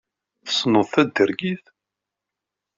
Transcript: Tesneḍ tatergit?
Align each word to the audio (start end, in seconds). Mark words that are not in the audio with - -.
Tesneḍ 0.45 0.87
tatergit? 0.93 1.65